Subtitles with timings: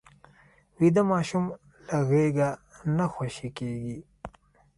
[0.79, 1.45] ویده ماشوم
[1.87, 2.49] له غېږه
[2.97, 3.97] نه خوشې کېږي